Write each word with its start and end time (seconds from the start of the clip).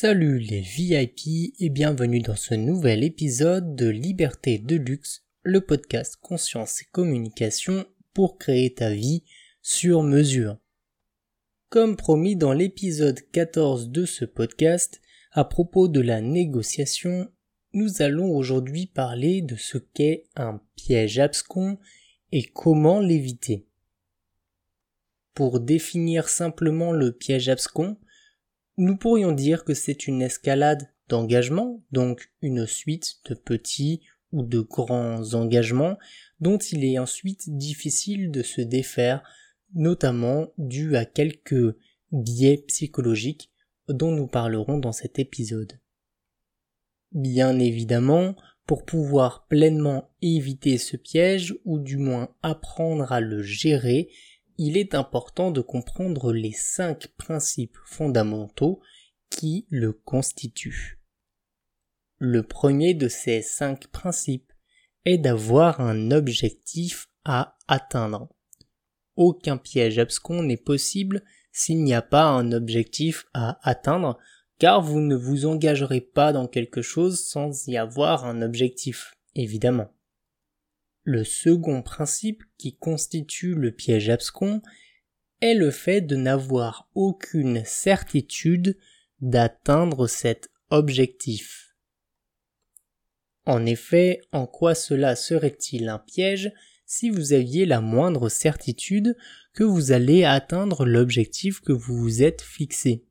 Salut 0.00 0.38
les 0.38 0.60
VIP 0.60 1.54
et 1.58 1.70
bienvenue 1.70 2.20
dans 2.20 2.36
ce 2.36 2.54
nouvel 2.54 3.02
épisode 3.02 3.74
de 3.74 3.88
Liberté 3.88 4.60
de 4.60 4.76
Luxe, 4.76 5.24
le 5.42 5.60
podcast 5.60 6.14
Conscience 6.22 6.82
et 6.82 6.84
Communication 6.92 7.84
pour 8.14 8.38
créer 8.38 8.72
ta 8.72 8.90
vie 8.90 9.24
sur 9.60 10.04
mesure. 10.04 10.56
Comme 11.68 11.96
promis 11.96 12.36
dans 12.36 12.52
l'épisode 12.52 13.18
14 13.32 13.88
de 13.88 14.04
ce 14.04 14.24
podcast, 14.24 15.00
à 15.32 15.44
propos 15.44 15.88
de 15.88 16.00
la 16.00 16.20
négociation, 16.20 17.28
nous 17.72 18.00
allons 18.00 18.30
aujourd'hui 18.36 18.86
parler 18.86 19.42
de 19.42 19.56
ce 19.56 19.78
qu'est 19.78 20.26
un 20.36 20.60
piège 20.76 21.18
abscon 21.18 21.76
et 22.30 22.44
comment 22.44 23.00
l'éviter. 23.00 23.66
Pour 25.34 25.58
définir 25.58 26.28
simplement 26.28 26.92
le 26.92 27.10
piège 27.10 27.48
abscon, 27.48 27.96
nous 28.78 28.96
pourrions 28.96 29.32
dire 29.32 29.64
que 29.64 29.74
c'est 29.74 30.06
une 30.06 30.22
escalade 30.22 30.88
d'engagement, 31.08 31.82
donc 31.90 32.30
une 32.42 32.66
suite 32.66 33.16
de 33.28 33.34
petits 33.34 34.02
ou 34.32 34.42
de 34.42 34.60
grands 34.60 35.34
engagements 35.34 35.98
dont 36.40 36.58
il 36.58 36.84
est 36.84 36.98
ensuite 36.98 37.56
difficile 37.56 38.30
de 38.30 38.42
se 38.42 38.60
défaire, 38.60 39.22
notamment 39.74 40.48
dû 40.58 40.96
à 40.96 41.04
quelques 41.04 41.76
biais 42.12 42.64
psychologiques 42.68 43.50
dont 43.88 44.12
nous 44.12 44.26
parlerons 44.26 44.78
dans 44.78 44.92
cet 44.92 45.18
épisode. 45.18 45.80
Bien 47.12 47.58
évidemment, 47.58 48.36
pour 48.66 48.84
pouvoir 48.84 49.46
pleinement 49.48 50.10
éviter 50.20 50.76
ce 50.78 50.96
piège, 50.96 51.56
ou 51.64 51.78
du 51.78 51.96
moins 51.96 52.28
apprendre 52.42 53.10
à 53.10 53.20
le 53.20 53.42
gérer, 53.42 54.10
il 54.58 54.76
est 54.76 54.94
important 54.94 55.52
de 55.52 55.60
comprendre 55.60 56.32
les 56.32 56.52
cinq 56.52 57.06
principes 57.16 57.78
fondamentaux 57.86 58.80
qui 59.30 59.66
le 59.70 59.92
constituent. 59.92 61.00
Le 62.18 62.42
premier 62.42 62.94
de 62.94 63.06
ces 63.06 63.40
cinq 63.40 63.86
principes 63.86 64.52
est 65.04 65.18
d'avoir 65.18 65.80
un 65.80 66.10
objectif 66.10 67.08
à 67.24 67.56
atteindre. 67.68 68.28
Aucun 69.14 69.56
piège 69.56 70.00
abscon 70.00 70.42
n'est 70.42 70.56
possible 70.56 71.22
s'il 71.52 71.84
n'y 71.84 71.94
a 71.94 72.02
pas 72.02 72.24
un 72.24 72.50
objectif 72.50 73.26
à 73.34 73.60
atteindre, 73.68 74.18
car 74.58 74.82
vous 74.82 75.00
ne 75.00 75.14
vous 75.14 75.46
engagerez 75.46 76.00
pas 76.00 76.32
dans 76.32 76.48
quelque 76.48 76.82
chose 76.82 77.24
sans 77.24 77.68
y 77.68 77.76
avoir 77.76 78.24
un 78.24 78.42
objectif, 78.42 79.14
évidemment. 79.36 79.92
Le 81.10 81.24
second 81.24 81.80
principe 81.80 82.42
qui 82.58 82.76
constitue 82.76 83.54
le 83.54 83.72
piège 83.72 84.10
abscon 84.10 84.60
est 85.40 85.54
le 85.54 85.70
fait 85.70 86.02
de 86.02 86.16
n'avoir 86.16 86.90
aucune 86.94 87.64
certitude 87.64 88.76
d'atteindre 89.22 90.06
cet 90.06 90.50
objectif. 90.68 91.74
En 93.46 93.64
effet, 93.64 94.20
en 94.32 94.46
quoi 94.46 94.74
cela 94.74 95.16
serait-il 95.16 95.88
un 95.88 95.98
piège 95.98 96.52
si 96.84 97.08
vous 97.08 97.32
aviez 97.32 97.64
la 97.64 97.80
moindre 97.80 98.28
certitude 98.28 99.16
que 99.54 99.64
vous 99.64 99.92
allez 99.92 100.24
atteindre 100.24 100.84
l'objectif 100.84 101.62
que 101.62 101.72
vous 101.72 101.96
vous 101.96 102.22
êtes 102.22 102.42
fixé? 102.42 103.06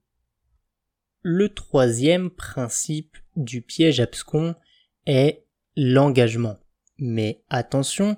Le 1.24 1.52
troisième 1.52 2.30
principe 2.30 3.18
du 3.36 3.64
piège 3.64 4.00
abscon 4.00 4.54
est 5.08 5.48
l'engagement. 5.76 6.60
Mais 7.00 7.44
attention, 7.50 8.18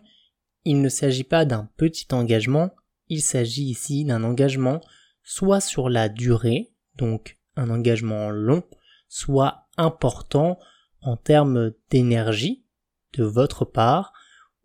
il 0.65 0.81
ne 0.81 0.89
s'agit 0.89 1.23
pas 1.23 1.45
d'un 1.45 1.69
petit 1.77 2.07
engagement, 2.11 2.71
il 3.07 3.21
s'agit 3.21 3.65
ici 3.65 4.05
d'un 4.05 4.23
engagement 4.23 4.81
soit 5.23 5.61
sur 5.61 5.89
la 5.89 6.09
durée, 6.09 6.71
donc 6.95 7.37
un 7.55 7.69
engagement 7.69 8.29
long, 8.29 8.63
soit 9.07 9.67
important 9.77 10.59
en 11.01 11.17
termes 11.17 11.71
d'énergie 11.89 12.65
de 13.13 13.23
votre 13.23 13.65
part 13.65 14.13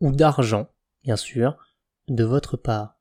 ou 0.00 0.12
d'argent, 0.12 0.68
bien 1.02 1.16
sûr, 1.16 1.56
de 2.08 2.24
votre 2.24 2.56
part. 2.56 2.98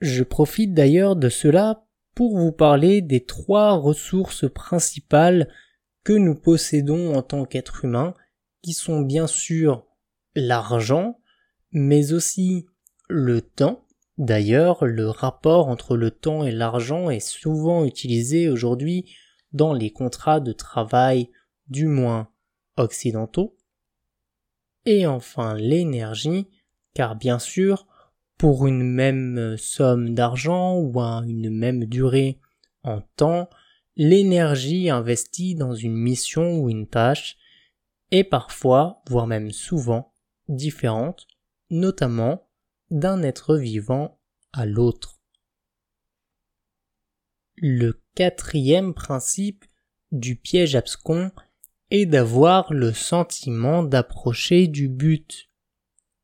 Je 0.00 0.22
profite 0.22 0.72
d'ailleurs 0.72 1.16
de 1.16 1.28
cela 1.28 1.86
pour 2.14 2.38
vous 2.38 2.52
parler 2.52 3.02
des 3.02 3.24
trois 3.24 3.72
ressources 3.72 4.50
principales 4.50 5.52
que 6.04 6.12
nous 6.12 6.34
possédons 6.34 7.14
en 7.14 7.22
tant 7.22 7.44
qu'être 7.44 7.84
humain 7.84 8.14
qui 8.62 8.72
sont 8.72 9.00
bien 9.00 9.26
sûr 9.26 9.86
l'argent, 10.34 11.20
mais 11.72 12.12
aussi 12.12 12.66
le 13.08 13.40
temps. 13.40 13.86
D'ailleurs, 14.18 14.84
le 14.84 15.08
rapport 15.08 15.68
entre 15.68 15.96
le 15.96 16.10
temps 16.10 16.44
et 16.44 16.52
l'argent 16.52 17.10
est 17.10 17.20
souvent 17.20 17.84
utilisé 17.84 18.48
aujourd'hui 18.48 19.14
dans 19.52 19.72
les 19.72 19.92
contrats 19.92 20.40
de 20.40 20.52
travail 20.52 21.30
du 21.68 21.86
moins 21.86 22.28
occidentaux. 22.76 23.56
Et 24.84 25.06
enfin 25.06 25.54
l'énergie, 25.54 26.48
car 26.94 27.16
bien 27.16 27.38
sûr, 27.38 27.86
pour 28.36 28.66
une 28.66 28.82
même 28.82 29.56
somme 29.58 30.14
d'argent 30.14 30.76
ou 30.76 30.98
une 31.00 31.50
même 31.50 31.84
durée 31.84 32.40
en 32.82 33.02
temps, 33.16 33.50
l'énergie 33.96 34.88
investie 34.88 35.54
dans 35.54 35.74
une 35.74 35.96
mission 35.96 36.58
ou 36.58 36.70
une 36.70 36.86
tâche 36.86 37.36
et 38.10 38.24
parfois, 38.24 39.02
voire 39.08 39.26
même 39.26 39.50
souvent, 39.50 40.14
différentes, 40.48 41.26
notamment 41.70 42.48
d'un 42.90 43.22
être 43.22 43.56
vivant 43.56 44.20
à 44.52 44.66
l'autre. 44.66 45.20
Le 47.56 48.02
quatrième 48.14 48.94
principe 48.94 49.64
du 50.12 50.34
piège 50.34 50.74
abscon 50.74 51.30
est 51.90 52.06
d'avoir 52.06 52.72
le 52.72 52.92
sentiment 52.92 53.82
d'approcher 53.82 54.66
du 54.66 54.88
but. 54.88 55.48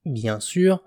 Bien 0.04 0.40
sûr, 0.40 0.82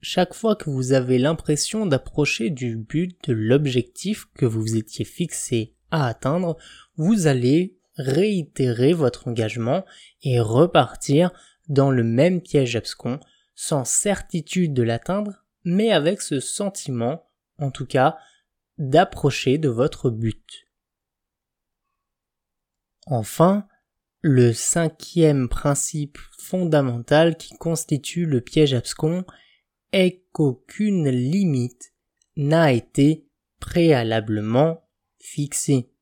chaque 0.00 0.34
fois 0.34 0.54
que 0.54 0.70
vous 0.70 0.92
avez 0.92 1.18
l'impression 1.18 1.86
d'approcher 1.86 2.50
du 2.50 2.76
but 2.76 3.16
de 3.28 3.32
l'objectif 3.32 4.26
que 4.34 4.44
vous 4.44 4.76
étiez 4.76 5.04
fixé 5.04 5.74
à 5.90 6.06
atteindre, 6.06 6.56
vous 6.96 7.26
allez 7.26 7.78
réitérer 7.96 8.92
votre 8.92 9.28
engagement 9.28 9.84
et 10.22 10.40
repartir 10.40 11.30
dans 11.68 11.90
le 11.90 12.04
même 12.04 12.40
piège 12.40 12.76
abscon, 12.76 13.20
sans 13.54 13.84
certitude 13.84 14.74
de 14.74 14.82
l'atteindre, 14.82 15.44
mais 15.64 15.92
avec 15.92 16.20
ce 16.20 16.40
sentiment, 16.40 17.30
en 17.58 17.70
tout 17.70 17.86
cas, 17.86 18.18
d'approcher 18.78 19.58
de 19.58 19.68
votre 19.68 20.10
but. 20.10 20.68
Enfin, 23.06 23.66
le 24.20 24.52
cinquième 24.52 25.48
principe 25.48 26.18
fondamental 26.38 27.36
qui 27.36 27.54
constitue 27.54 28.26
le 28.26 28.40
piège 28.40 28.74
abscon 28.74 29.24
est 29.92 30.24
qu'aucune 30.32 31.08
limite 31.08 31.92
n'a 32.36 32.72
été 32.72 33.28
préalablement 33.60 34.88
fixée. 35.20 35.93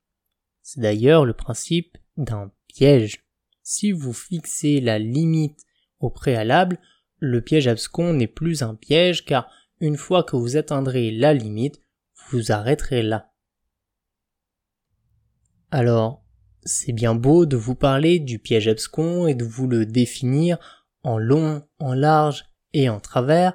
C'est 0.74 0.80
d'ailleurs 0.80 1.26
le 1.26 1.34
principe 1.34 1.98
d'un 2.16 2.50
piège. 2.66 3.26
Si 3.62 3.92
vous 3.92 4.14
fixez 4.14 4.80
la 4.80 4.98
limite 4.98 5.66
au 6.00 6.08
préalable, 6.08 6.78
le 7.18 7.42
piège 7.42 7.68
abscon 7.68 8.14
n'est 8.14 8.26
plus 8.26 8.62
un 8.62 8.74
piège 8.74 9.26
car 9.26 9.50
une 9.80 9.98
fois 9.98 10.24
que 10.24 10.34
vous 10.34 10.56
atteindrez 10.56 11.10
la 11.10 11.34
limite, 11.34 11.82
vous 12.30 12.52
arrêterez 12.52 13.02
là. 13.02 13.34
Alors, 15.70 16.24
c'est 16.62 16.94
bien 16.94 17.14
beau 17.14 17.44
de 17.44 17.58
vous 17.58 17.74
parler 17.74 18.18
du 18.18 18.38
piège 18.38 18.66
abscon 18.66 19.26
et 19.26 19.34
de 19.34 19.44
vous 19.44 19.68
le 19.68 19.84
définir 19.84 20.56
en 21.02 21.18
long, 21.18 21.68
en 21.80 21.92
large 21.92 22.46
et 22.72 22.88
en 22.88 22.98
travers, 22.98 23.52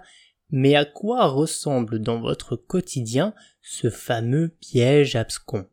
mais 0.52 0.76
à 0.76 0.86
quoi 0.86 1.26
ressemble 1.26 1.98
dans 1.98 2.20
votre 2.20 2.56
quotidien 2.56 3.34
ce 3.64 3.90
fameux 3.90 4.50
piège 4.50 5.16
abscon? 5.16 5.68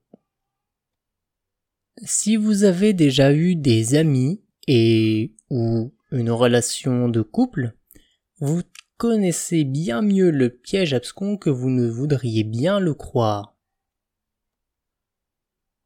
Si 2.03 2.37
vous 2.37 2.65
avez 2.65 2.93
déjà 2.93 3.33
eu 3.33 3.57
des 3.57 3.95
amis 3.95 4.43
et 4.67 5.35
ou 5.51 5.93
une 6.11 6.31
relation 6.31 7.09
de 7.09 7.23
couple, 7.23 7.75
vous 8.39 8.63
connaissez 8.97 9.65
bien 9.65 10.03
mieux 10.03 10.31
le 10.31 10.51
piège 10.51 10.95
abscon 10.95 11.37
que 11.37 11.51
vous 11.51 11.71
ne 11.71 11.89
voudriez 11.89 12.45
bien 12.45 12.81
le 12.81 12.95
croire. 12.95 13.57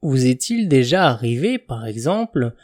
Vous 0.02 0.26
est-il 0.26 0.68
déjà 0.68 1.08
arrivé, 1.08 1.58
par 1.58 1.86
exemple, 1.86 2.54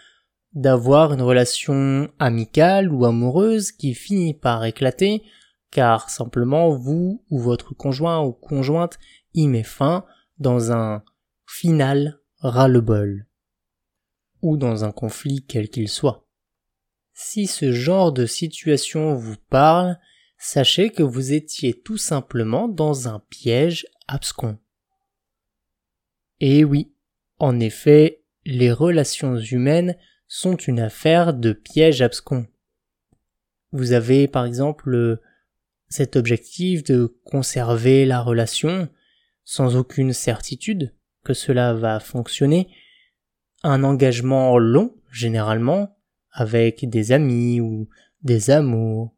d'avoir 0.52 1.12
une 1.12 1.23
relation 1.23 2.08
amicale 2.19 2.93
ou 2.93 3.05
amoureuse 3.05 3.73
qui 3.73 3.94
finit 3.94 4.35
par 4.35 4.64
éclater 4.64 5.23
car 5.73 6.08
simplement 6.08 6.70
vous 6.70 7.25
ou 7.31 7.41
votre 7.41 7.75
conjoint 7.75 8.23
ou 8.23 8.32
conjointe 8.32 8.99
y 9.35 9.49
met 9.49 9.64
fin 9.64 10.05
dans 10.38 10.70
un 10.70 11.02
final 11.46 12.20
ras-le-bol? 12.38 13.26
Ou 14.44 14.58
dans 14.58 14.85
un 14.85 14.93
conflit 14.93 15.43
quel 15.49 15.70
qu'il 15.70 15.88
soit. 15.88 16.29
Si 17.14 17.46
ce 17.46 17.73
genre 17.73 18.12
de 18.12 18.26
situation 18.26 19.14
vous 19.14 19.38
parle, 19.49 19.99
sachez 20.37 20.91
que 20.91 21.02
vous 21.02 21.32
étiez 21.32 21.81
tout 21.81 21.96
simplement 21.96 22.69
dans 22.69 23.08
un 23.08 23.20
piège 23.31 23.87
abscon. 24.06 24.58
Et 26.41 26.62
oui, 26.62 26.93
En 27.41 27.58
effet, 27.58 28.23
les 28.44 28.70
relations 28.70 29.37
humaines 29.38 29.96
sont 30.29 30.56
une 30.56 30.79
affaire 30.79 31.35
de 31.35 31.52
pièges 31.52 32.00
abscons. 32.00 32.46
Vous 33.73 33.93
avez 33.93 34.29
par 34.29 34.44
exemple 34.44 35.20
cet 35.88 36.17
objectif 36.17 36.85
de 36.85 37.19
conserver 37.25 38.06
la 38.06 38.20
relation 38.20 38.88
sans 39.43 39.75
aucune 39.76 40.12
certitude 40.12 40.94
que 41.25 41.35
cela 41.35 41.75
va 41.75 41.99
fonctionner, 41.99 42.69
un 43.64 43.82
engagement 43.82 44.56
long 44.58 44.94
généralement 45.11 45.96
avec 46.31 46.88
des 46.88 47.12
amis 47.12 47.61
ou 47.61 47.88
des 48.22 48.50
amours. 48.50 49.12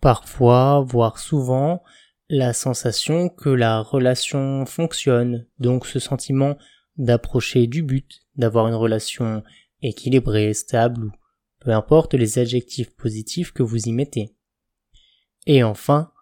Parfois, 0.00 0.84
voire 0.86 1.18
souvent, 1.18 1.82
la 2.28 2.52
sensation 2.52 3.30
que 3.30 3.48
la 3.48 3.80
relation 3.80 4.66
fonctionne, 4.66 5.46
donc 5.58 5.86
ce 5.86 5.98
sentiment 5.98 6.58
d'approcher 6.96 7.66
du 7.66 7.82
but, 7.82 8.20
d'avoir 8.36 8.68
une 8.68 8.74
relation 8.74 9.42
équilibrée, 9.80 10.52
stable 10.52 11.04
ou 11.04 11.10
peu 11.60 11.70
importe 11.70 12.14
les 12.14 12.38
adjectifs 12.38 12.94
positifs 12.94 13.52
que 13.52 13.62
vous 13.62 13.88
y 13.88 13.92
mettez. 13.92 14.34
Et 15.46 15.62
enfin, 15.62 16.12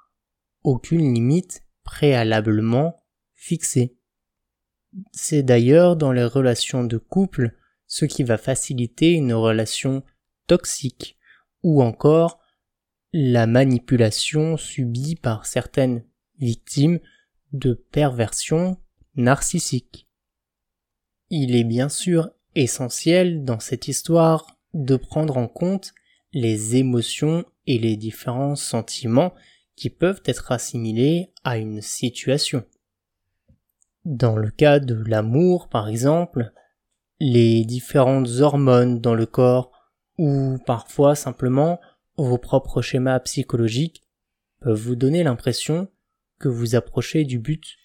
aucune 0.62 1.12
limite 1.12 1.64
préalablement 1.82 2.96
fixée. 3.34 3.96
C'est 5.12 5.42
d'ailleurs 5.42 5.96
dans 5.96 6.12
les 6.12 6.24
relations 6.24 6.84
de 6.84 6.98
couple 6.98 7.56
ce 7.86 8.04
qui 8.04 8.22
va 8.22 8.38
faciliter 8.38 9.12
une 9.12 9.32
relation 9.32 10.02
toxique 10.46 11.16
ou 11.62 11.82
encore 11.82 12.40
la 13.12 13.46
manipulation 13.46 14.56
subie 14.56 15.16
par 15.16 15.46
certaines 15.46 16.04
victimes 16.38 17.00
de 17.52 17.74
perversion 17.74 18.78
narcissique. 19.14 20.06
Il 21.30 21.56
est 21.56 21.64
bien 21.64 21.88
sûr 21.88 22.30
essentiel 22.54 23.44
dans 23.44 23.60
cette 23.60 23.88
histoire 23.88 24.58
de 24.74 24.96
prendre 24.96 25.36
en 25.36 25.48
compte 25.48 25.94
les 26.32 26.76
émotions 26.76 27.44
et 27.66 27.78
les 27.78 27.96
différents 27.96 28.56
sentiments 28.56 29.34
qui 29.74 29.90
peuvent 29.90 30.22
être 30.24 30.52
assimilés 30.52 31.32
à 31.44 31.58
une 31.58 31.82
situation. 31.82 32.64
Dans 34.06 34.36
le 34.36 34.52
cas 34.52 34.78
de 34.78 34.94
l'amour, 34.94 35.68
par 35.68 35.88
exemple, 35.88 36.52
les 37.18 37.64
différentes 37.64 38.28
hormones 38.38 39.00
dans 39.00 39.16
le 39.16 39.26
corps 39.26 39.72
ou 40.16 40.58
parfois 40.64 41.16
simplement 41.16 41.80
vos 42.16 42.38
propres 42.38 42.82
schémas 42.82 43.18
psychologiques 43.18 44.04
peuvent 44.60 44.78
vous 44.78 44.94
donner 44.94 45.24
l'impression 45.24 45.88
que 46.38 46.48
vous 46.48 46.76
approchez 46.76 47.24
du 47.24 47.40
but, 47.40 47.78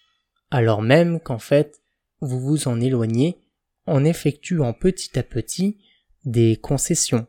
alors 0.51 0.83
même 0.83 1.19
qu'en 1.19 1.39
fait 1.39 1.81
vous 2.19 2.39
vous 2.39 2.67
en 2.67 2.79
éloignez 2.79 3.41
en 3.87 4.05
effectuant 4.05 4.73
petit 4.73 5.17
à 5.17 5.23
petit 5.23 5.79
des 6.23 6.55
concessions. 6.55 7.25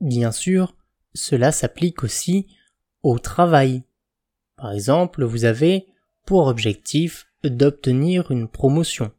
Bien 0.00 0.32
sûr, 0.32 0.74
cela 1.12 1.52
s'applique 1.52 2.04
aussi 2.04 2.46
au 3.02 3.18
travail. 3.18 3.82
Par 4.56 4.72
exemple, 4.72 5.24
vous 5.24 5.44
avez 5.44 5.88
pour 6.28 6.46
objectif 6.46 7.26
d'obtenir 7.42 8.30
une 8.30 8.48
promotion. 8.48 9.12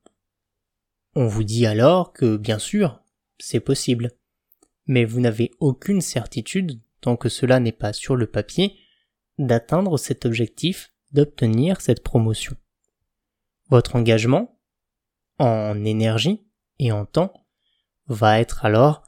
On 1.15 1.25
vous 1.25 1.43
dit 1.43 1.65
alors 1.65 2.13
que, 2.13 2.37
bien 2.37 2.59
sûr, 2.59 3.01
c'est 3.39 3.59
possible 3.59 4.11
mais 4.85 5.05
vous 5.05 5.19
n'avez 5.19 5.51
aucune 5.59 6.01
certitude, 6.01 6.81
tant 6.99 7.15
que 7.15 7.29
cela 7.29 7.59
n'est 7.59 7.71
pas 7.71 7.93
sur 7.93 8.15
le 8.15 8.25
papier, 8.25 8.75
d'atteindre 9.37 9.97
cet 9.97 10.25
objectif, 10.25 10.91
d'obtenir 11.11 11.79
cette 11.79 12.03
promotion. 12.03 12.55
Votre 13.69 13.95
engagement, 13.95 14.59
en 15.37 15.83
énergie 15.85 16.43
et 16.79 16.91
en 16.91 17.05
temps, 17.05 17.33
va 18.07 18.39
être 18.39 18.65
alors 18.65 19.03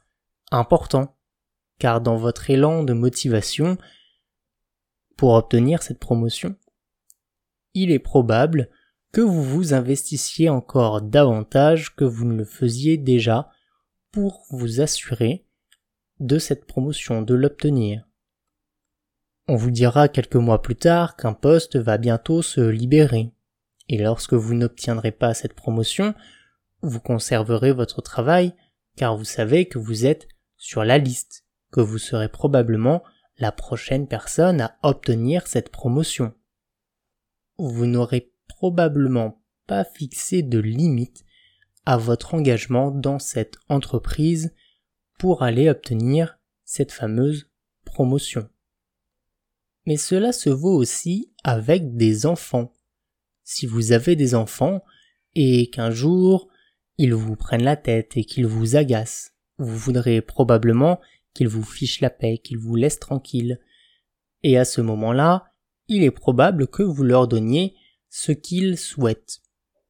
important, 0.52 1.16
car 1.80 2.00
dans 2.00 2.16
votre 2.16 2.50
élan 2.50 2.84
de 2.84 2.92
motivation 2.92 3.76
pour 5.16 5.34
obtenir 5.34 5.82
cette 5.82 5.98
promotion, 5.98 6.56
il 7.74 7.90
est 7.90 7.98
probable 7.98 8.68
que 9.12 9.20
vous 9.20 9.42
vous 9.42 9.74
investissiez 9.74 10.48
encore 10.48 11.02
davantage 11.02 11.94
que 11.94 12.04
vous 12.04 12.24
ne 12.24 12.36
le 12.36 12.44
faisiez 12.44 12.96
déjà 12.96 13.50
pour 14.10 14.44
vous 14.50 14.80
assurer 14.80 15.46
de 16.20 16.38
cette 16.38 16.66
promotion, 16.66 17.22
de 17.22 17.34
l'obtenir. 17.34 18.08
On 19.48 19.56
vous 19.56 19.70
dira 19.70 20.08
quelques 20.08 20.36
mois 20.36 20.62
plus 20.62 20.76
tard 20.76 21.16
qu'un 21.16 21.34
poste 21.34 21.76
va 21.76 21.98
bientôt 21.98 22.42
se 22.42 22.60
libérer, 22.60 23.32
et 23.88 23.98
lorsque 23.98 24.34
vous 24.34 24.54
n'obtiendrez 24.54 25.10
pas 25.10 25.34
cette 25.34 25.54
promotion, 25.54 26.14
vous 26.82 27.00
conserverez 27.00 27.72
votre 27.72 28.02
travail 28.02 28.54
car 28.96 29.16
vous 29.16 29.24
savez 29.24 29.66
que 29.66 29.78
vous 29.78 30.06
êtes 30.06 30.28
sur 30.56 30.84
la 30.84 30.98
liste, 30.98 31.44
que 31.70 31.80
vous 31.80 31.98
serez 31.98 32.28
probablement 32.28 33.02
la 33.38 33.52
prochaine 33.52 34.06
personne 34.06 34.60
à 34.60 34.78
obtenir 34.82 35.46
cette 35.46 35.70
promotion. 35.70 36.34
Vous 37.64 37.86
n'aurez 37.86 38.32
probablement 38.48 39.40
pas 39.68 39.84
fixé 39.84 40.42
de 40.42 40.58
limite 40.58 41.24
à 41.86 41.96
votre 41.96 42.34
engagement 42.34 42.90
dans 42.90 43.20
cette 43.20 43.54
entreprise 43.68 44.52
pour 45.16 45.44
aller 45.44 45.68
obtenir 45.68 46.40
cette 46.64 46.90
fameuse 46.90 47.52
promotion. 47.84 48.48
Mais 49.86 49.96
cela 49.96 50.32
se 50.32 50.50
vaut 50.50 50.74
aussi 50.74 51.32
avec 51.44 51.96
des 51.96 52.26
enfants. 52.26 52.72
Si 53.44 53.66
vous 53.66 53.92
avez 53.92 54.16
des 54.16 54.34
enfants 54.34 54.82
et 55.36 55.70
qu'un 55.70 55.92
jour 55.92 56.48
ils 56.98 57.14
vous 57.14 57.36
prennent 57.36 57.62
la 57.62 57.76
tête 57.76 58.16
et 58.16 58.24
qu'ils 58.24 58.48
vous 58.48 58.74
agacent, 58.74 59.36
vous 59.58 59.76
voudrez 59.76 60.20
probablement 60.20 61.00
qu'ils 61.32 61.46
vous 61.46 61.62
fichent 61.62 62.00
la 62.00 62.10
paix, 62.10 62.38
qu'ils 62.38 62.58
vous 62.58 62.74
laissent 62.74 62.98
tranquille. 62.98 63.60
Et 64.42 64.58
à 64.58 64.64
ce 64.64 64.80
moment-là, 64.80 65.51
il 65.96 66.04
est 66.04 66.10
probable 66.10 66.66
que 66.66 66.82
vous 66.82 67.04
leur 67.04 67.28
donniez 67.28 67.74
ce 68.08 68.32
qu'ils 68.32 68.78
souhaitent. 68.78 69.40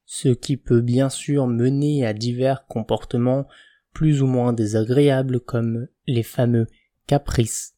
Ce 0.05 0.29
qui 0.29 0.57
peut 0.57 0.81
bien 0.81 1.09
sûr 1.09 1.47
mener 1.47 2.07
à 2.07 2.13
divers 2.13 2.67
comportements 2.67 3.47
plus 3.93 4.23
ou 4.23 4.27
moins 4.27 4.53
désagréables 4.53 5.41
comme 5.41 5.87
les 6.07 6.23
fameux 6.23 6.67
caprices. 7.07 7.75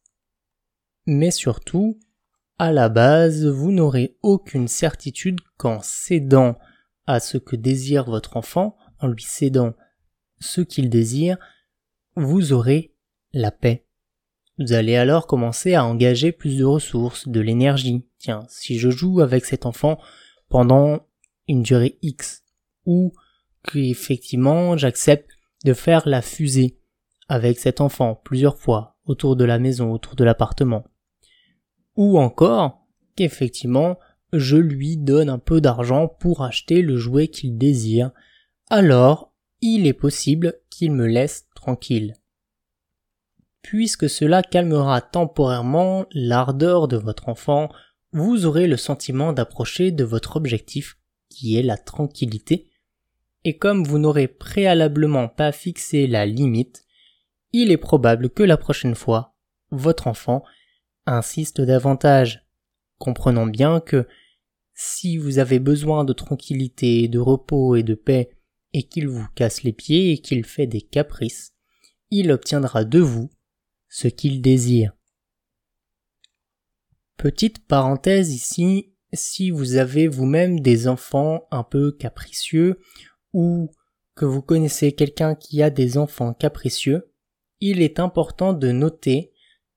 Mais 1.06 1.30
surtout, 1.30 1.98
à 2.58 2.72
la 2.72 2.88
base, 2.88 3.46
vous 3.46 3.72
n'aurez 3.72 4.16
aucune 4.22 4.68
certitude 4.68 5.40
qu'en 5.56 5.80
cédant 5.82 6.58
à 7.06 7.20
ce 7.20 7.36
que 7.36 7.56
désire 7.56 8.04
votre 8.04 8.36
enfant, 8.36 8.76
en 9.00 9.08
lui 9.08 9.22
cédant 9.22 9.74
ce 10.40 10.60
qu'il 10.60 10.88
désire, 10.88 11.36
vous 12.16 12.52
aurez 12.52 12.94
la 13.32 13.50
paix. 13.50 13.83
Vous 14.58 14.72
allez 14.72 14.94
alors 14.94 15.26
commencer 15.26 15.74
à 15.74 15.84
engager 15.84 16.30
plus 16.30 16.58
de 16.58 16.64
ressources, 16.64 17.26
de 17.26 17.40
l'énergie. 17.40 18.04
Tiens, 18.18 18.44
si 18.48 18.78
je 18.78 18.88
joue 18.88 19.20
avec 19.20 19.44
cet 19.44 19.66
enfant 19.66 19.98
pendant 20.48 21.08
une 21.48 21.62
durée 21.62 21.98
X, 22.02 22.44
ou 22.86 23.12
qu'effectivement 23.64 24.76
j'accepte 24.76 25.30
de 25.64 25.72
faire 25.72 26.08
la 26.08 26.22
fusée 26.22 26.78
avec 27.28 27.58
cet 27.58 27.80
enfant 27.80 28.20
plusieurs 28.22 28.58
fois 28.58 28.96
autour 29.06 29.34
de 29.34 29.44
la 29.44 29.58
maison, 29.58 29.92
autour 29.92 30.14
de 30.14 30.24
l'appartement. 30.24 30.84
Ou 31.96 32.18
encore 32.18 32.86
qu'effectivement 33.16 33.98
je 34.32 34.56
lui 34.56 34.96
donne 34.96 35.30
un 35.30 35.38
peu 35.38 35.60
d'argent 35.60 36.06
pour 36.06 36.42
acheter 36.42 36.82
le 36.82 36.96
jouet 36.96 37.28
qu'il 37.28 37.58
désire, 37.58 38.12
alors 38.70 39.32
il 39.60 39.86
est 39.86 39.92
possible 39.92 40.54
qu'il 40.70 40.92
me 40.92 41.06
laisse 41.06 41.48
tranquille. 41.54 42.14
Puisque 43.64 44.10
cela 44.10 44.42
calmera 44.42 45.00
temporairement 45.00 46.04
l'ardeur 46.12 46.86
de 46.86 46.98
votre 46.98 47.30
enfant, 47.30 47.70
vous 48.12 48.44
aurez 48.44 48.66
le 48.66 48.76
sentiment 48.76 49.32
d'approcher 49.32 49.90
de 49.90 50.04
votre 50.04 50.36
objectif 50.36 50.98
qui 51.30 51.56
est 51.56 51.62
la 51.62 51.78
tranquillité. 51.78 52.68
Et 53.42 53.56
comme 53.56 53.82
vous 53.82 53.98
n'aurez 53.98 54.28
préalablement 54.28 55.28
pas 55.28 55.50
fixé 55.50 56.06
la 56.06 56.26
limite, 56.26 56.84
il 57.52 57.72
est 57.72 57.78
probable 57.78 58.28
que 58.28 58.42
la 58.42 58.58
prochaine 58.58 58.94
fois, 58.94 59.34
votre 59.70 60.08
enfant 60.08 60.44
insiste 61.06 61.62
davantage, 61.62 62.46
comprenant 62.98 63.46
bien 63.46 63.80
que 63.80 64.06
si 64.74 65.16
vous 65.16 65.38
avez 65.38 65.58
besoin 65.58 66.04
de 66.04 66.12
tranquillité, 66.12 67.08
de 67.08 67.18
repos 67.18 67.76
et 67.76 67.82
de 67.82 67.94
paix, 67.94 68.28
et 68.74 68.82
qu'il 68.82 69.08
vous 69.08 69.26
casse 69.34 69.62
les 69.62 69.72
pieds 69.72 70.12
et 70.12 70.18
qu'il 70.18 70.44
fait 70.44 70.66
des 70.66 70.82
caprices, 70.82 71.54
il 72.10 72.30
obtiendra 72.30 72.84
de 72.84 72.98
vous 72.98 73.30
ce 73.94 74.08
qu'il 74.08 74.42
désire. 74.42 74.92
Petite 77.16 77.64
parenthèse 77.64 78.34
ici, 78.34 78.92
si 79.12 79.52
vous 79.52 79.76
avez 79.76 80.08
vous-même 80.08 80.58
des 80.58 80.88
enfants 80.88 81.46
un 81.52 81.62
peu 81.62 81.92
capricieux 81.92 82.80
ou 83.32 83.70
que 84.16 84.24
vous 84.24 84.42
connaissez 84.42 84.90
quelqu'un 84.90 85.36
qui 85.36 85.62
a 85.62 85.70
des 85.70 85.96
enfants 85.96 86.34
capricieux, 86.34 87.12
il 87.60 87.80
est 87.82 88.00
important 88.00 88.52
de 88.52 88.72
noter 88.72 89.32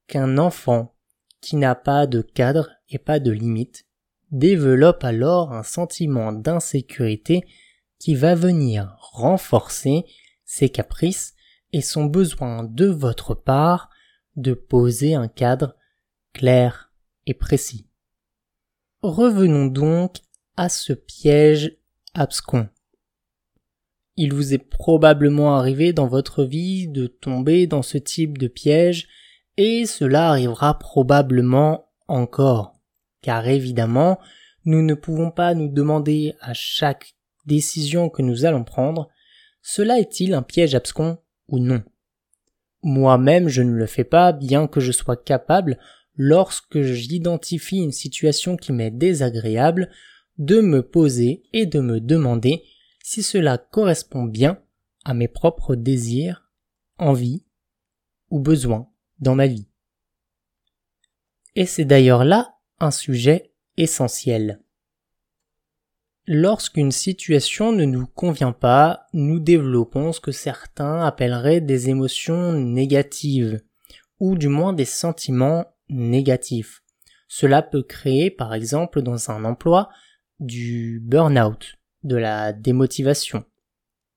qu'un 0.08 0.40
enfant 0.40 0.96
qui 1.40 1.56
n'a 1.56 1.76
pas 1.76 2.08
de 2.08 2.24
cadre 2.24 2.72
et 2.90 2.98
pas 2.98 3.20
de 3.20 3.30
limite 3.30 3.86
développe 4.32 5.04
alors 5.04 5.54
un 5.54 5.62
sentiment 5.62 6.32
d'insécurité 6.32 7.46
qui 8.00 8.16
va 8.16 8.34
venir 8.34 8.98
renforcer 9.00 10.06
ses 10.44 10.70
caprices 10.70 11.36
et 11.72 11.82
son 11.82 12.06
besoin 12.06 12.64
de 12.64 12.88
votre 12.88 13.36
part 13.36 13.92
de 14.38 14.54
poser 14.54 15.16
un 15.16 15.28
cadre 15.28 15.76
clair 16.34 16.94
et 17.26 17.34
précis. 17.34 17.88
Revenons 19.02 19.66
donc 19.66 20.18
à 20.56 20.70
ce 20.70 20.94
piège 20.94 21.78
abscon. 22.14 22.70
Il 24.16 24.34
vous 24.34 24.54
est 24.54 24.58
probablement 24.58 25.56
arrivé 25.56 25.94
dans 25.94 26.08
votre 26.08 26.44
vie 26.44 26.88
de 26.88 27.06
tomber 27.06 27.68
dans 27.68 27.84
ce 27.84 27.98
type 27.98 28.38
de 28.38 28.48
piège 28.48 29.08
et 29.58 29.86
cela 29.86 30.30
arrivera 30.30 30.80
probablement 30.80 31.92
encore. 32.08 32.80
Car 33.22 33.48
évidemment, 33.48 34.20
nous 34.66 34.82
ne 34.82 34.94
pouvons 34.94 35.32
pas 35.32 35.54
nous 35.54 35.70
demander 35.70 36.34
à 36.42 36.54
chaque 36.54 37.16
décision 37.46 38.10
que 38.10 38.22
nous 38.22 38.46
allons 38.46 38.64
prendre, 38.64 39.10
cela 39.62 40.00
est-il 40.00 40.34
un 40.34 40.44
piège 40.44 40.76
abscon 40.76 41.20
ou 41.48 41.60
non? 41.60 41.84
Moi-même, 42.84 43.48
je 43.48 43.62
ne 43.62 43.74
le 43.74 43.86
fais 43.86 44.04
pas, 44.04 44.32
bien 44.32 44.68
que 44.68 44.80
je 44.80 44.92
sois 44.92 45.18
capable, 45.18 45.78
lorsque 46.16 46.82
j'identifie 46.82 47.78
une 47.78 47.92
situation 47.92 48.58
qui 48.58 48.72
m'est 48.72 48.92
désagréable, 48.92 49.90
de 50.38 50.62
me 50.62 50.84
poser 50.84 51.44
et 51.54 51.66
de 51.66 51.80
me 51.80 52.00
demander 52.00 52.64
si 53.04 53.24
cela 53.24 53.58
correspond 53.58 54.24
bien 54.24 54.62
à 55.04 55.14
mes 55.14 55.28
propres 55.28 55.76
désirs, 55.76 56.52
envies 56.98 57.44
ou 58.30 58.40
besoins 58.40 58.90
dans 59.20 59.36
ma 59.36 59.48
vie. 59.48 59.68
Et 61.56 61.66
c'est 61.66 61.86
d'ailleurs 61.86 62.24
là 62.24 62.58
un 62.80 62.92
sujet 62.92 63.54
essentiel. 63.78 64.62
Lorsqu'une 66.30 66.92
situation 66.92 67.72
ne 67.72 67.86
nous 67.86 68.06
convient 68.06 68.52
pas, 68.52 69.08
nous 69.14 69.40
développons 69.40 70.12
ce 70.12 70.20
que 70.20 70.34
certains 70.34 71.06
appelleraient 71.06 71.62
des 71.62 71.90
émotions 71.90 72.52
négatives, 72.52 73.62
ou 74.20 74.36
du 74.36 74.50
moins 74.50 74.74
des 74.74 74.84
sentiments 74.84 75.68
négatifs. 75.88 76.84
Cela 77.30 77.62
peut 77.62 77.82
créer, 77.82 78.30
par 78.30 78.54
exemple, 78.54 79.02
dans 79.02 79.32
un 79.32 79.46
emploi, 79.46 79.88
du 80.42 81.02
burn-out, 81.02 81.78
de 82.04 82.18
la 82.18 82.52
démotivation, 82.52 83.46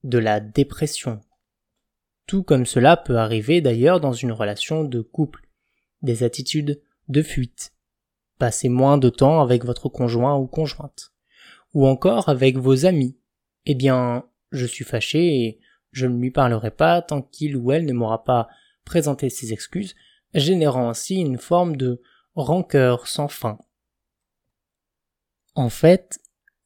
de 0.03 0.19
la 0.19 0.41
dépression. 0.41 1.21
Tout 2.27 2.43
comme 2.43 2.67
cela 2.67 2.97
peut 2.97 3.19
arriver 3.19 3.61
d'ailleurs 3.61 4.01
dans 4.01 4.13
une 4.13 4.33
relation 4.33 4.83
de 4.83 5.01
couple, 5.01 5.47
des 6.03 6.25
attitudes 6.25 6.83
de 7.09 7.23
fuite, 7.23 7.73
passer 8.37 8.69
moins 8.69 8.99
de 8.99 9.11
temps 9.11 9.41
avec 9.41 9.65
votre 9.65 9.89
conjoint 9.89 10.37
ou 10.37 10.49
conjointe, 10.49 11.13
ou 11.75 11.87
encore 11.87 12.29
avec 12.29 12.57
vos 12.57 12.87
amis. 12.87 13.17
Eh 13.67 13.75
bien, 13.75 14.25
je 14.53 14.67
suis 14.67 14.85
fâché 14.85 15.45
et 15.45 15.61
je 15.93 16.07
ne 16.07 16.19
lui 16.19 16.31
parlerai 16.31 16.71
pas 16.71 17.03
tant 17.03 17.23
qu'il 17.23 17.57
ou 17.57 17.73
elle 17.73 17.87
ne 17.87 17.93
m'aura 17.93 18.25
pas 18.25 18.49
présenté 18.85 19.29
ses 19.29 19.53
excuses, 19.53 19.95
générant 20.35 20.89
ainsi 20.89 21.17
une 21.17 21.39
forme 21.39 21.77
de 21.77 22.01
rancœur 22.35 23.07
sans 23.07 23.29
fin. 23.29 23.59
En 25.55 25.69
fait, 25.69 26.21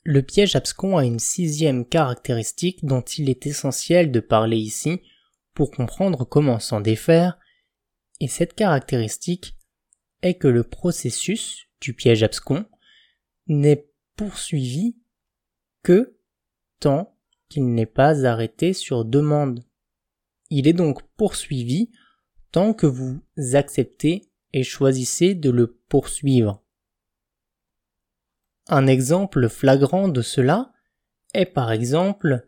le 0.05 0.23
piège 0.23 0.55
abscon 0.57 0.99
a 0.99 1.05
une 1.05 1.19
sixième 1.19 1.87
caractéristique 1.87 2.85
dont 2.85 3.01
il 3.01 3.31
est 3.31 3.47
essentiel 3.47 4.13
de 4.13 4.21
parler 4.21 4.59
ici 4.59 5.01
pour 5.55 5.71
comprendre 5.71 6.25
comment 6.25 6.59
s'en 6.59 6.81
défaire, 6.81 7.39
et 8.21 8.29
cette 8.29 8.55
caractéristique 8.55 9.57
est 10.23 10.35
que 10.35 10.49
le 10.49 10.65
processus 10.65 11.69
du 11.81 11.95
piège 11.95 12.23
abscon 12.23 12.67
n'est 13.47 13.89
poursuivi 14.17 14.97
que 15.83 16.17
tant 16.81 17.17
qu'il 17.49 17.73
n'est 17.73 17.87
pas 17.87 18.27
arrêté 18.27 18.73
sur 18.73 19.05
demande. 19.05 19.65
Il 20.51 20.67
est 20.67 20.73
donc 20.73 21.03
poursuivi 21.17 21.91
tant 22.53 22.73
que 22.75 22.87
vous 22.87 23.21
acceptez 23.53 24.31
et 24.53 24.63
choisissez 24.63 25.35
de 25.35 25.51
le 25.51 25.79
poursuivre. 25.89 26.63
Un 28.69 28.87
exemple 28.87 29.49
flagrant 29.49 30.09
de 30.09 30.23
cela 30.23 30.73
est 31.35 31.47
par 31.47 31.73
exemple 31.73 32.47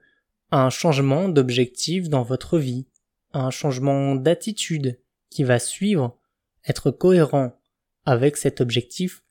un 0.50 0.70
changement 0.70 1.28
d'objectif 1.28 2.08
dans 2.08 2.22
votre 2.22 2.58
vie, 2.58 2.86
un 3.32 3.50
changement 3.50 4.14
d'attitude 4.14 5.00
qui 5.28 5.44
va 5.44 5.58
suivre, 5.58 6.18
être 6.66 6.90
cohérent 6.90 7.60
avec 8.04 8.36
cet 8.36 8.60
objectif 8.60 9.25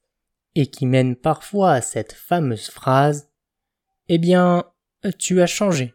et 0.56 0.68
qui 0.68 0.86
mène 0.86 1.16
parfois 1.16 1.74
à 1.74 1.82
cette 1.82 2.14
fameuse 2.14 2.70
phrase 2.70 3.30
Eh 4.08 4.18
bien, 4.18 4.66
tu 5.20 5.42
as 5.42 5.48
changé. 5.48 5.94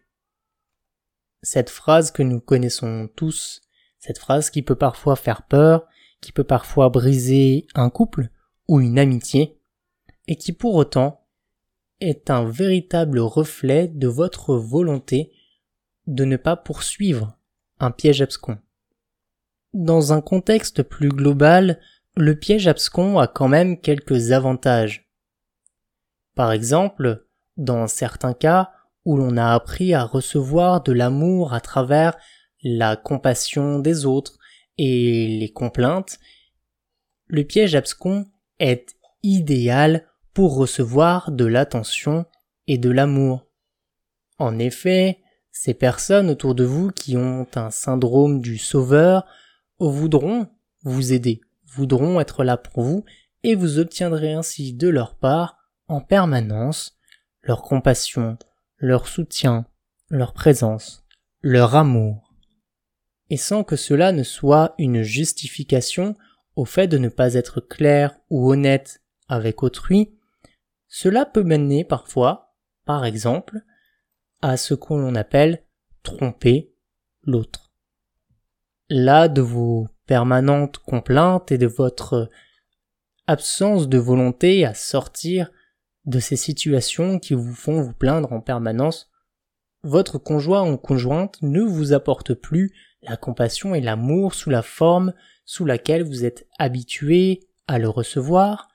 Cette 1.43 1.71
phrase 1.71 2.11
que 2.11 2.23
nous 2.23 2.41
connaissons 2.41 3.09
tous, 3.17 3.63
cette 3.99 4.19
phrase 4.19 4.51
qui 4.51 4.63
peut 4.63 4.77
parfois 4.77 5.17
faire 5.17 5.43
peur, 5.43 5.87
qui 6.21 6.33
peut 6.33 6.45
parfois 6.45 6.91
briser 6.91 7.67
un 7.75 7.89
couple 7.89 8.29
ou 8.69 8.81
une 8.81 8.99
amitié, 8.99 9.59
et 10.29 10.37
qui 10.37 10.53
pour 10.53 10.75
autant 10.75 11.27
est 12.01 12.31
un 12.31 12.45
véritable 12.45 13.19
reflet 13.19 13.89
de 13.89 14.07
votre 14.07 14.55
volonté 14.55 15.33
de 16.07 16.25
ne 16.25 16.37
pas 16.37 16.57
poursuivre 16.57 17.39
un 17.79 17.91
piège 17.91 18.23
abscon. 18.23 18.59
Dans 19.73 20.13
un 20.13 20.21
contexte 20.21 20.83
plus 20.83 21.11
global, 21.11 21.81
le 22.21 22.39
piège 22.39 22.69
abscon 22.69 23.19
a 23.19 23.27
quand 23.27 23.49
même 23.49 23.81
quelques 23.81 24.33
avantages. 24.33 25.11
Par 26.35 26.53
exemple, 26.53 27.27
dans 27.57 27.87
certains 27.87 28.35
cas 28.35 28.71
où 29.05 29.17
l'on 29.17 29.37
a 29.37 29.55
appris 29.55 29.95
à 29.95 30.05
recevoir 30.05 30.83
de 30.83 30.93
l'amour 30.93 31.55
à 31.55 31.61
travers 31.61 32.17
la 32.63 32.97
compassion 32.97 33.79
des 33.79 34.05
autres 34.05 34.39
et 34.77 35.39
les 35.41 35.51
complaintes, 35.51 36.19
le 37.27 37.45
piège 37.45 37.75
abscon 37.75 38.27
est 38.59 38.97
idéal 39.23 40.07
pour 40.35 40.57
recevoir 40.57 41.33
de 41.33 41.45
l'attention 41.45 42.27
et 42.67 42.79
de 42.79 42.91
l'amour. 42.91 43.47
En 44.39 44.59
effet, 44.59 45.21
ces 45.53 45.75
personnes 45.75 46.31
autour 46.31 46.55
de 46.55 46.65
vous 46.65 46.91
qui 46.91 47.17
ont 47.17 47.47
un 47.55 47.71
syndrome 47.71 48.41
du 48.41 48.59
sauveur 48.59 49.27
voudront 49.79 50.49
vous 50.83 51.13
aider, 51.13 51.41
voudront 51.71 52.21
être 52.21 52.45
là 52.45 52.57
pour 52.57 52.83
vous, 52.83 53.05
et 53.43 53.55
vous 53.55 53.79
obtiendrez 53.79 54.33
ainsi 54.33 54.73
de 54.75 54.89
leur 54.89 55.17
part, 55.17 55.57
en 55.89 56.01
permanence, 56.01 56.99
leur 57.43 57.63
compassion, 57.63 58.39
leur 58.77 59.09
soutien, 59.09 59.67
leur 60.09 60.33
présence, 60.33 61.05
leur 61.43 61.75
amour. 61.75 62.35
Et 63.31 63.37
sans 63.37 63.65
que 63.65 63.77
cela 63.77 64.13
ne 64.13 64.23
soit 64.23 64.75
une 64.79 65.03
justification 65.03 66.17
au 66.57 66.65
fait 66.65 66.89
de 66.89 66.99
ne 66.99 67.09
pas 67.09 67.35
être 67.35 67.61
clair 67.61 68.19
ou 68.29 68.51
honnête 68.51 69.03
avec 69.29 69.63
autrui, 69.63 70.19
cela 70.89 71.25
peut 71.25 71.45
mener 71.45 71.85
parfois, 71.85 72.57
par 72.85 73.05
exemple, 73.05 73.61
à 74.43 74.57
ce 74.57 74.75
qu'on 74.75 75.15
appelle 75.15 75.65
tromper 76.03 76.75
l'autre. 77.23 77.73
Là, 78.89 79.29
de 79.29 79.41
vos 79.41 79.87
permanentes 80.11 80.79
complaintes 80.79 81.53
et 81.53 81.57
de 81.57 81.69
votre 81.69 82.31
absence 83.29 83.89
de 83.89 83.97
volonté 83.97 84.65
à 84.65 84.75
sortir 84.75 85.53
de 86.05 86.19
ces 86.19 86.35
situations 86.35 87.21
qui 87.21 87.35
vous 87.35 87.55
font 87.55 87.81
vous 87.81 87.93
plaindre 87.93 88.33
en 88.33 88.41
permanence, 88.41 89.09
votre 89.85 90.19
conjoint 90.19 90.69
ou 90.69 90.77
conjointe 90.79 91.41
ne 91.43 91.61
vous 91.61 91.93
apporte 91.93 92.35
plus 92.35 92.73
la 93.03 93.17
compassion 93.17 93.73
et 93.73 93.81
l'amour 93.81 94.35
sous 94.35 94.51
la 94.51 94.63
forme 94.63 95.15
sous 95.45 95.65
laquelle 95.65 96.03
vous 96.03 96.25
êtes 96.25 96.49
habitué 96.59 97.47
à 97.69 97.79
le 97.79 97.89
recevoir, 97.89 98.67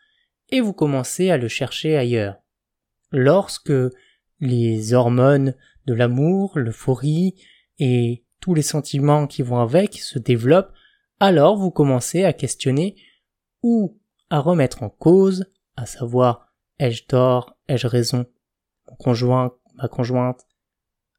et 0.51 0.61
vous 0.61 0.71
commencez 0.71 1.31
à 1.31 1.37
le 1.37 1.49
chercher 1.49 1.97
ailleurs. 1.97 2.37
Lorsque 3.11 3.73
les 4.39 4.93
hormones 4.93 5.53
de 5.85 5.93
l'amour, 5.93 6.57
l'euphorie 6.57 7.35
et 7.77 8.23
tous 8.39 8.53
les 8.53 8.61
sentiments 8.61 9.27
qui 9.27 9.41
vont 9.41 9.59
avec 9.59 9.95
se 9.95 10.17
développent, 10.17 10.71
alors 11.19 11.57
vous 11.57 11.71
commencez 11.71 12.23
à 12.23 12.33
questionner 12.33 12.95
ou 13.63 13.99
à 14.29 14.39
remettre 14.39 14.83
en 14.83 14.89
cause, 14.89 15.45
à 15.75 15.85
savoir 15.85 16.53
ai-je 16.79 17.05
tort, 17.05 17.57
ai-je 17.67 17.87
raison, 17.87 18.25
mon 18.87 18.95
conjoint, 18.95 19.55
ma 19.75 19.87
conjointe, 19.87 20.45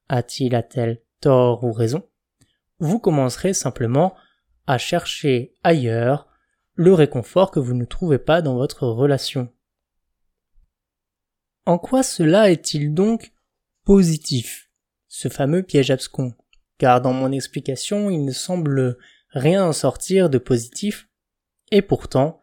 a-t-il, 0.08 0.54
a-t-elle 0.54 1.02
tort 1.20 1.64
ou 1.64 1.72
raison, 1.72 2.08
vous 2.78 2.98
commencerez 2.98 3.54
simplement 3.54 4.14
à 4.66 4.78
chercher 4.78 5.54
ailleurs 5.62 6.28
le 6.74 6.92
réconfort 6.92 7.50
que 7.50 7.60
vous 7.60 7.74
ne 7.74 7.84
trouvez 7.84 8.18
pas 8.18 8.42
dans 8.42 8.54
votre 8.54 8.86
relation. 8.86 9.52
En 11.64 11.78
quoi 11.78 12.02
cela 12.02 12.50
est-il 12.50 12.92
donc 12.94 13.32
positif, 13.84 14.70
ce 15.08 15.28
fameux 15.28 15.62
piège 15.62 15.90
abscon? 15.90 16.34
Car 16.78 17.00
dans 17.00 17.14
mon 17.14 17.32
explication, 17.32 18.10
il 18.10 18.24
ne 18.24 18.32
semble 18.32 18.98
rien 19.36 19.64
en 19.64 19.72
sortir 19.72 20.30
de 20.30 20.38
positif, 20.38 21.08
et 21.70 21.82
pourtant, 21.82 22.40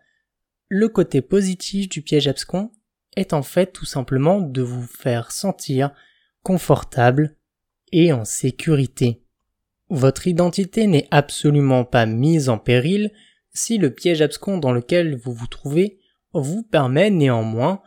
le 0.70 0.88
côté 0.88 1.22
positif 1.22 1.90
du 1.90 2.02
piège 2.02 2.28
abscon 2.28 2.72
est 3.16 3.34
en 3.34 3.44
fait 3.44 3.72
tout 3.72 3.86
simplement 3.86 4.42
de 4.42 4.62
vous 4.62 4.86
faire 4.86 5.32
sentir 5.32 5.92
confortable 6.44 7.36
et 7.92 8.14
en 8.14 8.26
sécurité. 8.26 9.24
Votre 9.90 10.28
identité 10.28 10.88
n'est 10.88 11.08
absolument 11.12 11.84
pas 11.84 12.06
mise 12.06 12.50
en 12.50 12.58
péril 12.58 13.12
si 13.54 13.78
le 13.78 13.94
piège 13.94 14.22
abscon 14.22 14.58
dans 14.58 14.72
lequel 14.72 15.16
vous 15.16 15.34
vous 15.34 15.48
trouvez 15.48 16.00
vous 16.34 16.64
permet 16.64 17.10
néanmoins 17.10 17.82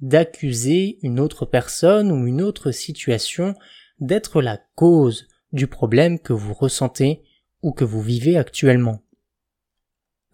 d'accuser 0.00 0.98
une 1.02 1.20
autre 1.20 1.46
personne 1.46 2.12
ou 2.12 2.26
une 2.26 2.42
autre 2.42 2.70
situation 2.70 3.54
d'être 3.98 4.42
la 4.42 4.58
cause 4.74 5.26
du 5.52 5.66
problème 5.66 6.18
que 6.18 6.34
vous 6.34 6.52
ressentez 6.52 7.22
ou 7.66 7.72
que 7.72 7.84
vous 7.84 8.00
vivez 8.00 8.36
actuellement. 8.36 9.02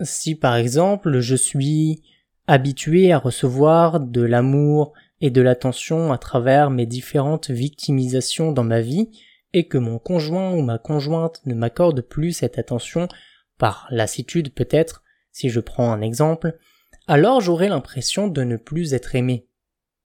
Si 0.03 0.35
par 0.35 0.55
exemple 0.55 1.21
je 1.21 1.35
suis 1.35 2.03
habitué 2.47 3.11
à 3.11 3.19
recevoir 3.19 4.01
de 4.01 4.21
l'amour 4.21 4.93
et 5.23 5.31
de 5.31 5.41
l'attention 5.41 6.13
à 6.13 6.19
travers 6.19 6.69
mes 6.69 6.85
différentes 6.85 7.51
victimisations 7.51 8.53
dans 8.53 8.65
ma 8.65 8.83
vie, 8.83 9.09
et 9.55 9.67
que 9.67 9.79
mon 9.79 9.99
conjoint 9.99 10.53
ou 10.53 10.61
ma 10.61 10.77
conjointe 10.77 11.41
ne 11.47 11.55
m'accorde 11.55 12.03
plus 12.03 12.33
cette 12.33 12.59
attention, 12.59 13.09
par 13.57 13.87
lassitude 13.91 14.53
peut-être, 14.53 15.03
si 15.31 15.49
je 15.49 15.61
prends 15.61 15.91
un 15.91 16.03
exemple, 16.03 16.59
alors 17.07 17.41
j'aurai 17.41 17.69
l'impression 17.69 18.29
de 18.29 18.43
ne 18.43 18.57
plus 18.57 18.93
être 18.93 19.15
aimé. 19.15 19.47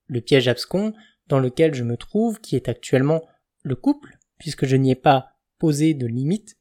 Le 0.06 0.22
piège 0.22 0.48
abscon 0.48 0.94
dans 1.26 1.40
lequel 1.40 1.74
je 1.74 1.84
me 1.84 1.98
trouve, 1.98 2.40
qui 2.40 2.56
est 2.56 2.70
actuellement 2.70 3.22
le 3.62 3.76
couple, 3.76 4.16
puisque 4.38 4.64
je 4.64 4.76
n'y 4.76 4.92
ai 4.92 4.94
pas 4.94 5.32
posé 5.58 5.92
de 5.92 6.06
limite, 6.06 6.57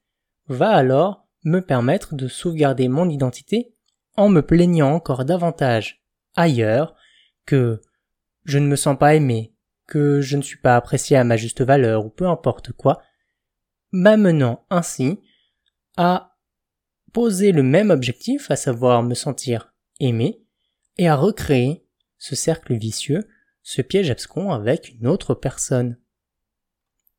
va 0.48 0.70
alors 0.70 1.27
me 1.44 1.62
permettre 1.62 2.16
de 2.16 2.27
sauvegarder 2.27 2.88
mon 2.88 3.10
identité 3.10 3.74
en 4.16 4.30
me 4.30 4.42
plaignant 4.42 4.94
encore 4.94 5.25
davantage 5.25 6.04
ailleurs 6.36 6.96
que 7.46 7.82
je 8.44 8.58
ne 8.60 8.68
me 8.68 8.75
sens 8.75 8.98
pas 8.98 9.16
aimé, 9.16 9.54
que 9.88 10.22
je 10.22 10.38
ne 10.38 10.42
suis 10.42 10.58
pas 10.58 10.75
apprécié 10.75 11.18
à 11.18 11.24
ma 11.24 11.38
juste 11.38 11.62
valeur 11.62 12.06
ou 12.06 12.10
peu 12.10 12.27
importe 12.27 12.72
quoi, 12.72 13.01
m'amenant 13.92 14.66
ainsi 14.70 15.20
à 15.98 16.38
poser 17.13 17.51
le 17.51 17.63
même 17.63 17.89
objectif, 17.89 18.51
à 18.51 18.56
savoir 18.56 19.04
me 19.04 19.16
sentir 19.16 19.74
aimé, 20.00 20.44
et 20.98 21.08
à 21.08 21.16
recréer 21.16 21.86
ce 22.18 22.36
cercle 22.36 22.75
vicieux, 22.75 23.27
ce 23.63 23.82
piège 23.82 24.10
abscon 24.10 24.51
avec 24.51 24.89
une 24.89 25.08
autre 25.08 25.34
personne. 25.34 25.98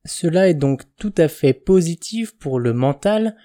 Cela 0.05 0.49
est 0.49 0.53
donc 0.53 0.83
tout 0.97 1.13
à 1.17 1.27
fait 1.27 1.53
positif 1.53 2.37
pour 2.37 2.59
le 2.59 2.73
mental, 2.73 3.35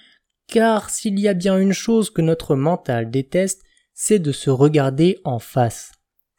car 0.46 0.90
s'il 0.90 1.18
y 1.18 1.28
a 1.28 1.34
bien 1.34 1.58
une 1.58 1.72
chose 1.72 2.10
que 2.10 2.22
notre 2.22 2.56
mental 2.56 3.10
déteste, 3.10 3.62
c'est 3.92 4.18
de 4.18 4.32
se 4.32 4.50
regarder 4.50 5.18
en 5.24 5.38
face 5.38 5.92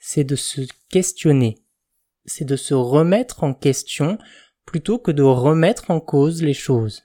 c'est 0.08 0.24
de 0.24 0.36
se 0.36 0.62
questionner, 0.92 1.58
c'est 2.26 2.46
de 2.46 2.56
se 2.56 2.76
remettre 2.76 3.44
en 3.44 3.56
question 3.56 4.20
plutôt 4.64 5.00
que 5.00 5.10
de 5.10 5.24
remettre 5.24 5.90
en 5.90 6.00
cause 6.00 6.44
les 6.44 6.54
choses. 6.54 7.02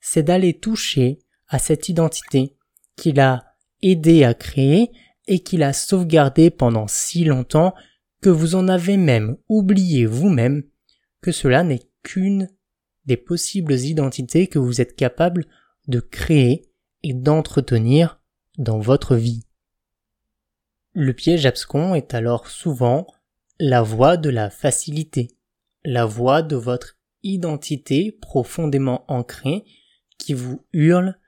C'est 0.00 0.24
d'aller 0.24 0.58
toucher 0.58 1.20
à 1.46 1.60
cette 1.60 1.88
identité 1.88 2.56
qu'il 2.96 3.20
a 3.20 3.54
aidé 3.82 4.24
à 4.24 4.34
créer 4.34 4.90
et 5.28 5.44
qu'il 5.44 5.62
a 5.62 5.72
sauvegardé 5.72 6.50
pendant 6.50 6.88
si 6.88 7.22
longtemps 7.22 7.72
que 8.20 8.30
vous 8.30 8.56
en 8.56 8.66
avez 8.66 8.96
même 8.96 9.36
oublié 9.48 10.04
vous-même 10.04 10.64
que 11.20 11.30
cela 11.30 11.62
n'est 11.62 11.88
des 13.06 13.16
possibles 13.16 13.74
identités 13.74 14.46
que 14.46 14.58
vous 14.58 14.80
êtes 14.80 14.96
capable 14.96 15.46
de 15.88 16.00
créer 16.00 16.70
et 17.02 17.12
d'entretenir 17.12 18.20
dans 18.56 18.78
votre 18.78 19.16
vie. 19.16 19.44
Le 20.92 21.12
piège 21.12 21.44
abscon 21.44 21.94
est 21.94 22.14
alors 22.14 22.48
souvent 22.48 23.06
la 23.58 23.82
voie 23.82 24.16
de 24.16 24.30
la 24.30 24.48
facilité, 24.48 25.28
la 25.84 26.06
voie 26.06 26.42
de 26.42 26.56
votre 26.56 26.96
identité 27.22 28.12
profondément 28.12 29.04
ancrée 29.08 29.64
qui 30.18 30.34
vous 30.34 30.64
hurle 30.72 31.18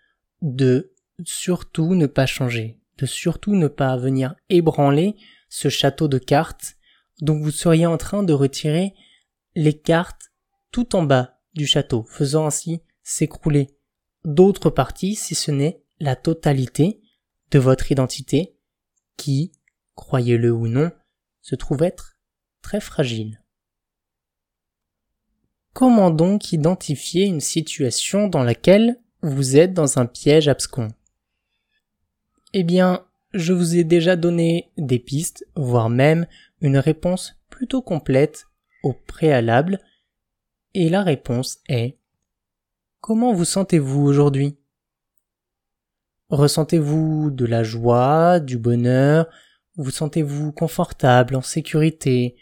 de 0.43 0.95
surtout 1.25 1.95
ne 1.95 2.07
pas 2.07 2.27
changer, 2.27 2.79
de 2.99 3.07
surtout 3.07 3.55
ne 3.55 3.69
pas 3.69 3.97
venir 3.97 4.35
ébranler 4.49 5.17
ce 5.49 5.69
château 5.69 6.09
de 6.09 6.19
cartes 6.19 6.77
dont 7.21 7.39
vous 7.39 7.51
seriez 7.51 7.87
en 7.87 7.97
train 7.97 8.23
de 8.23 8.33
retirer 8.33 8.95
les 9.55 9.79
cartes 9.79 10.31
en 10.93 11.03
bas 11.03 11.41
du 11.55 11.67
château, 11.67 12.05
faisant 12.09 12.47
ainsi 12.47 12.83
s'écrouler 13.03 13.77
d'autres 14.25 14.71
parties 14.71 15.15
si 15.15 15.35
ce 15.35 15.51
n'est 15.51 15.83
la 16.01 16.17
totalité 16.17 17.01
de 17.51 17.59
votre 17.59 17.91
identité 17.93 18.57
qui, 19.17 19.53
croyez-le 19.95 20.53
ou 20.53 20.67
non, 20.67 20.91
se 21.41 21.55
trouve 21.55 21.83
être 21.83 22.19
très 22.61 22.81
fragile. 22.81 23.41
Comment 25.73 26.11
donc 26.11 26.53
identifier 26.53 27.25
une 27.25 27.41
situation 27.41 28.29
dans 28.29 28.43
laquelle 28.43 29.01
vous 29.23 29.57
êtes 29.57 29.75
dans 29.75 29.99
un 29.99 30.07
piège 30.07 30.49
abscon? 30.49 30.89
Eh 32.53 32.65
bien, 32.65 33.07
je 33.35 33.53
vous 33.53 33.77
ai 33.77 33.85
déjà 33.85 34.17
donné 34.17 34.73
des 34.79 34.99
pistes, 34.99 35.47
voire 35.55 35.91
même 35.91 36.27
une 36.61 36.79
réponse 36.79 37.37
plutôt 37.51 37.83
complète 37.83 38.47
au 38.83 38.95
préalable, 38.95 39.81
et 40.77 40.91
la 40.91 41.03
réponse 41.03 41.61
est 41.71 41.99
Comment 43.01 43.33
vous 43.33 43.47
sentez-vous 43.47 44.03
aujourd'hui? 44.03 44.59
Ressentez-vous 46.29 47.31
de 47.31 47.47
la 47.47 47.63
joie, 47.63 48.41
du 48.41 48.59
bonheur, 48.59 49.27
vous 49.77 49.91
sentez-vous 49.91 50.53
confortable, 50.53 51.35
en 51.35 51.41
sécurité, 51.41 52.37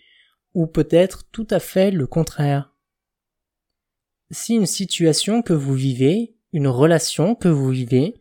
ou 0.52 0.66
peut-être 0.66 1.30
tout 1.30 1.46
à 1.48 1.60
fait 1.60 1.92
le 1.92 2.08
contraire? 2.08 2.74
Si 4.32 4.54
une 4.54 4.66
situation 4.66 5.40
que 5.40 5.52
vous 5.52 5.74
vivez, 5.74 6.34
une 6.52 6.66
relation 6.66 7.36
que 7.36 7.48
vous 7.48 7.68
vivez, 7.68 8.18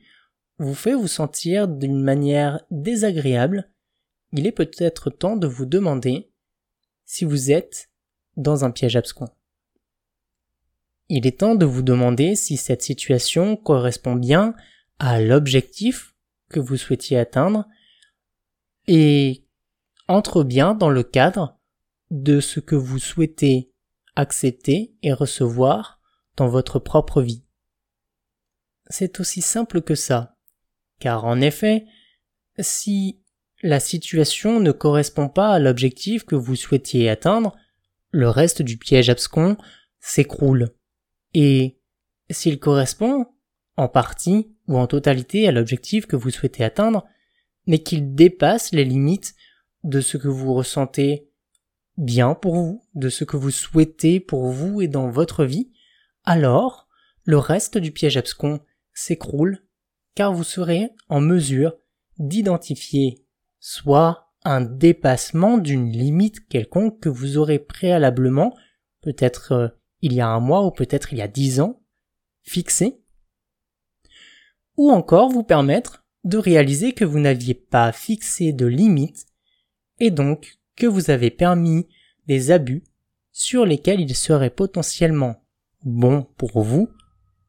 vous 0.60 0.76
fait 0.76 0.94
vous 0.94 1.08
sentir 1.08 1.68
d'une 1.68 2.00
manière 2.00 2.64
désagréable, 2.70 3.72
il 4.32 4.46
est 4.46 4.52
peut-être 4.52 5.10
temps 5.10 5.38
de 5.38 5.48
vous 5.48 5.66
demander 5.66 6.32
si 7.04 7.26
vous 7.26 7.50
êtes 7.50 7.90
dans 8.38 8.64
un 8.64 8.70
piège 8.70 8.96
abscon. 8.96 9.28
Il 11.16 11.28
est 11.28 11.42
temps 11.42 11.54
de 11.54 11.68
vous 11.68 11.84
demander 11.84 12.34
si 12.36 12.58
cette 12.58 12.82
situation 12.82 13.56
correspond 13.56 14.16
bien 14.16 14.56
à 14.98 15.22
l'objectif 15.22 16.16
que 16.50 16.60
vous 16.60 16.76
souhaitiez 16.76 17.20
atteindre 17.20 17.68
et 18.88 19.46
entre 20.08 20.44
bien 20.44 20.74
dans 20.74 20.90
le 20.90 21.04
cadre 21.04 21.60
de 22.10 22.40
ce 22.40 22.60
que 22.60 22.74
vous 22.74 22.98
souhaitez 22.98 23.72
accepter 24.16 24.96
et 25.04 25.14
recevoir 25.14 26.02
dans 26.36 26.48
votre 26.48 26.80
propre 26.80 27.22
vie. 27.22 27.46
C'est 28.88 29.20
aussi 29.20 29.44
simple 29.44 29.84
que 29.84 29.94
ça, 29.94 30.36
car 31.00 31.26
en 31.26 31.42
effet, 31.42 31.86
si 32.58 33.22
la 33.62 33.80
situation 33.80 34.60
ne 34.60 34.72
correspond 34.72 35.30
pas 35.30 35.54
à 35.54 35.60
l'objectif 35.60 36.24
que 36.24 36.36
vous 36.36 36.56
souhaitiez 36.56 37.08
atteindre, 37.08 37.56
le 38.10 38.30
reste 38.30 38.64
du 38.64 38.80
piège 38.80 39.12
abscon 39.12 39.58
s'écroule. 40.00 40.74
Et 41.34 41.80
s'il 42.30 42.60
correspond, 42.60 43.28
en 43.78 43.88
partie 43.88 44.56
ou 44.68 44.78
en 44.78 44.88
totalité 44.88 45.48
à 45.48 45.52
l'objectif 45.52 46.06
que 46.06 46.16
vous 46.16 46.30
souhaitez 46.30 46.64
atteindre, 46.64 47.06
mais 47.66 47.80
qu'il 47.80 48.14
dépasse 48.14 48.72
les 48.72 48.86
limites 48.86 49.34
de 49.84 50.02
ce 50.02 50.18
que 50.18 50.28
vous 50.28 50.54
ressentez 50.54 51.30
bien 51.98 52.34
pour 52.34 52.56
vous, 52.56 52.86
de 52.96 53.10
ce 53.10 53.24
que 53.24 53.38
vous 53.38 53.52
souhaitez 53.52 54.20
pour 54.20 54.50
vous 54.50 54.82
et 54.82 54.88
dans 54.88 55.10
votre 55.10 55.46
vie, 55.46 55.72
alors 56.24 56.88
le 57.24 57.38
reste 57.38 57.78
du 57.78 57.92
piège 57.92 58.18
abscon 58.18 58.60
s'écroule, 58.94 59.66
car 60.16 60.34
vous 60.34 60.44
serez 60.44 60.90
en 61.10 61.22
mesure 61.22 61.76
d'identifier 62.18 63.26
soit 63.60 64.34
un 64.44 64.62
dépassement 64.62 65.58
d'une 65.58 65.90
limite 65.90 66.48
quelconque 66.48 67.00
que 67.00 67.10
vous 67.10 67.38
aurez 67.38 67.60
préalablement, 67.60 68.54
peut-être 69.02 69.52
euh, 69.54 69.68
il 70.04 70.12
y 70.12 70.20
a 70.20 70.28
un 70.28 70.42
mois 70.42 70.66
ou 70.66 70.70
peut-être 70.70 71.14
il 71.14 71.20
y 71.20 71.22
a 71.22 71.30
dix 71.30 71.62
ans, 71.62 71.82
fixé, 72.44 73.00
ou 74.76 74.92
encore 74.92 75.30
vous 75.30 75.44
permettre 75.44 76.06
de 76.26 76.38
réaliser 76.38 76.92
que 76.92 77.06
vous 77.06 77.20
n'aviez 77.20 77.54
pas 77.54 77.94
fixé 77.94 78.52
de 78.52 78.66
limites 78.66 79.26
et 80.00 80.12
donc 80.12 80.60
que 80.76 80.86
vous 80.86 81.10
avez 81.10 81.32
permis 81.32 81.88
des 82.28 82.52
abus 82.52 82.84
sur 83.32 83.66
lesquels 83.66 84.02
il 84.02 84.14
serait 84.14 84.50
potentiellement 84.50 85.42
bon 85.84 86.28
pour 86.38 86.62
vous 86.62 86.90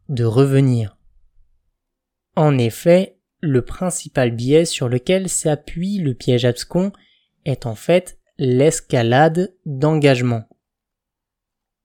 de 0.09 0.25
revenir. 0.25 0.97
En 2.37 2.57
effet, 2.57 3.19
le 3.41 3.63
principal 3.63 4.31
biais 4.31 4.65
sur 4.65 4.89
lequel 4.89 5.29
s'appuie 5.29 5.99
le 5.99 6.15
piège 6.15 6.45
abscon 6.45 6.93
est 7.45 7.67
en 7.67 7.75
fait 7.75 8.21
l'escalade 8.39 9.57
d'engagement. 9.67 10.45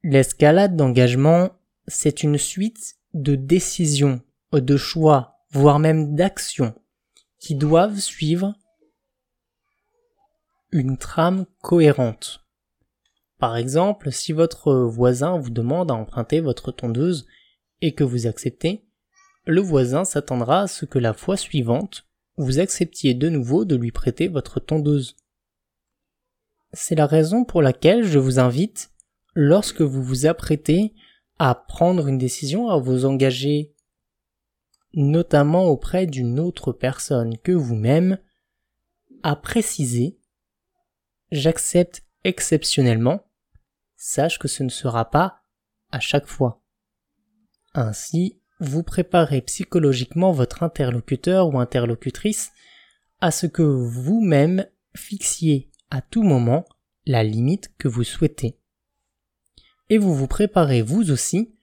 L'escalade 0.04 0.78
d'engagement, 0.78 1.52
c'est 1.88 2.24
une 2.24 2.38
suite 2.38 2.96
de 3.14 3.36
décisions, 3.36 4.22
de 4.54 4.78
choix 4.78 5.40
voire 5.52 5.80
même 5.80 6.16
d'actions, 6.16 6.74
qui 7.38 7.56
doivent 7.56 8.00
suivre 8.00 8.56
une 10.72 10.98
trame 10.98 11.46
cohérente. 11.62 12.46
Par 13.40 13.58
exemple, 13.58 14.12
si 14.12 14.32
votre 14.32 14.74
voisin 14.74 15.38
vous 15.38 15.50
demande 15.50 15.92
à 15.92 15.96
emprunter 15.96 16.40
votre 16.40 16.72
tondeuse 16.72 17.28
et 17.82 17.94
que 17.94 18.04
vous 18.04 18.28
acceptez, 18.28 18.86
le 19.46 19.62
voisin 19.62 20.06
s'attendra 20.06 20.62
à 20.62 20.68
ce 20.68 20.86
que 20.86 21.00
la 21.00 21.14
fois 21.14 21.36
suivante, 21.36 22.06
vous 22.38 22.60
acceptiez 22.60 23.16
de 23.16 23.28
nouveau 23.28 23.66
de 23.66 23.76
lui 23.76 23.92
prêter 23.92 24.28
votre 24.28 24.60
tondeuse. 24.60 25.18
C'est 26.72 26.96
la 26.96 27.08
raison 27.08 27.44
pour 27.44 27.62
laquelle 27.62 28.06
je 28.06 28.20
vous 28.20 28.40
invite, 28.40 28.92
lorsque 29.36 29.82
vous 29.82 30.04
vous 30.04 30.26
apprêtez 30.26 30.94
à 31.38 31.56
prendre 31.56 32.08
une 32.08 32.18
décision, 32.18 32.70
à 32.70 32.78
vous 32.78 33.06
engager 33.06 33.74
notamment 34.94 35.66
auprès 35.66 36.08
d'une 36.08 36.40
autre 36.40 36.72
personne 36.72 37.38
que 37.38 37.52
vous-même, 37.52 38.18
à 39.24 39.36
préciser 39.36 40.20
J'accepte 41.32 42.04
exceptionnellement, 42.24 43.24
sache 43.98 44.40
que 44.40 44.48
ce 44.48 44.64
ne 44.64 44.70
sera 44.70 45.12
pas 45.12 45.44
à 45.92 46.00
chaque 46.00 46.26
fois. 46.26 46.64
Ainsi, 47.76 48.42
vous 48.60 48.82
préparez 48.82 49.42
psychologiquement 49.42 50.32
votre 50.32 50.64
interlocuteur 50.64 51.48
ou 51.48 51.60
interlocutrice 51.60 52.52
à 53.22 53.30
ce 53.32 53.46
que 53.46 53.62
vous-même 53.62 54.66
fixiez 54.96 55.70
à 55.92 56.02
tout 56.02 56.24
moment 56.24 56.66
la 57.06 57.24
limite 57.24 57.72
que 57.78 57.88
vous 57.88 58.04
souhaitez. 58.04 58.59
Et 59.90 59.98
vous 59.98 60.16
vous 60.16 60.28
préparez 60.28 60.82
vous 60.82 61.12
aussi 61.12 61.54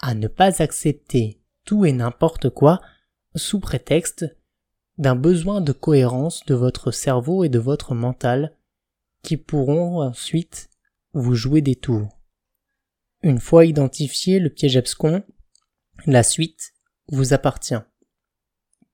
à 0.00 0.14
ne 0.14 0.28
pas 0.28 0.62
accepter 0.62 1.40
tout 1.64 1.84
et 1.84 1.92
n'importe 1.92 2.50
quoi 2.50 2.80
sous 3.36 3.60
prétexte 3.60 4.26
d'un 4.98 5.16
besoin 5.16 5.60
de 5.60 5.72
cohérence 5.72 6.44
de 6.46 6.54
votre 6.54 6.90
cerveau 6.90 7.44
et 7.44 7.48
de 7.48 7.58
votre 7.58 7.94
mental 7.94 8.54
qui 9.22 9.36
pourront 9.36 10.02
ensuite 10.02 10.68
vous 11.12 11.34
jouer 11.34 11.62
des 11.62 11.76
tours. 11.76 12.08
Une 13.22 13.40
fois 13.40 13.64
identifié 13.64 14.38
le 14.38 14.50
piège 14.50 14.76
abscon, 14.76 15.22
la 16.06 16.22
suite 16.22 16.72
vous 17.08 17.32
appartient. 17.32 17.80